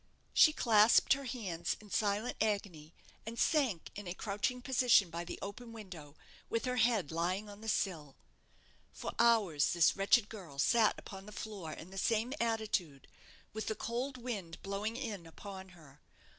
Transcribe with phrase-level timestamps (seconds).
[0.33, 5.37] She clasped her hands in silent agony, and sank in a crouching position by the
[5.43, 6.15] open window,
[6.49, 8.15] with her head lying on the sill.
[8.91, 13.07] For hours this wretched girl sat upon the floor in the same attitude,
[13.53, 16.01] with the cold wind blowing in upon her.